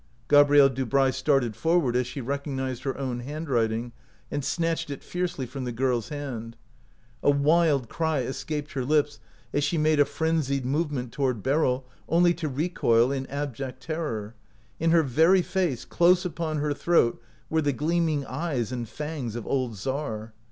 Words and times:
Gabrielle 0.29 0.67
Dubray 0.67 1.11
started 1.11 1.55
forward 1.55 1.95
as 1.95 2.07
she 2.07 2.21
recognized 2.21 2.81
her 2.81 2.97
own 2.97 3.19
handwriting, 3.19 3.91
and 4.31 4.43
snatched 4.43 4.89
it 4.89 5.03
fiercely 5.03 5.45
from 5.45 5.63
the 5.63 5.71
girFs 5.71 6.09
hand. 6.09 6.55
A 7.21 7.29
wild 7.29 7.87
cry 7.87 8.21
escaped 8.21 8.71
her 8.73 8.83
lips 8.83 9.19
as 9.53 9.63
she 9.63 9.77
made 9.77 9.99
a 9.99 10.05
frenzied 10.05 10.65
movement 10.65 11.11
toward 11.11 11.43
Beryl, 11.43 11.85
only 12.09 12.33
to 12.33 12.49
recoil 12.49 13.11
in 13.11 13.27
abject 13.27 13.83
terror. 13.83 14.33
In 14.79 14.89
her 14.89 15.03
very 15.03 15.43
face, 15.43 15.85
close 15.85 16.25
upon 16.25 16.57
her 16.57 16.73
throat, 16.73 17.21
were 17.47 17.61
the 17.61 17.71
gleaming 17.71 18.25
eyes 18.25 18.71
and 18.71 18.89
fangs 18.89 19.35
of 19.35 19.45
old 19.45 19.75
Czar. 19.75 20.33